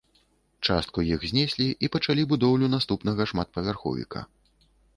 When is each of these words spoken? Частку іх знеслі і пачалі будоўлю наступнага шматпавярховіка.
Частку 0.67 1.03
іх 1.13 1.21
знеслі 1.31 1.67
і 1.87 1.91
пачалі 1.97 2.25
будоўлю 2.33 2.71
наступнага 2.77 3.29
шматпавярховіка. 3.33 4.19